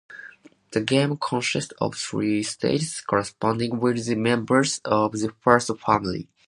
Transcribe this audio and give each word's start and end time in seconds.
The 0.71 0.81
game 0.81 1.15
consists 1.17 1.73
of 1.79 1.93
three 1.93 2.41
stages 2.41 3.01
corresponding 3.01 3.79
with 3.79 4.03
the 4.07 4.15
members 4.15 4.81
of 4.83 5.11
the 5.11 5.31
First 5.43 5.69
Family. 5.77 6.27